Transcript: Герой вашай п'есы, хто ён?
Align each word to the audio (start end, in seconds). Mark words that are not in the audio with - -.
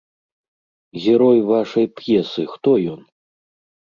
Герой 1.03 1.39
вашай 1.51 1.87
п'есы, 1.99 2.43
хто 2.55 2.77
ён? 2.95 3.01